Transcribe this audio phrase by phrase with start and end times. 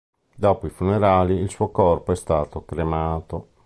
[0.35, 3.49] Dopo i funerali, il suo corpo è stato cremato.